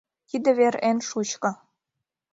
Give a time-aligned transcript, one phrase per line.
[0.29, 1.51] Тиде вер эн шучко.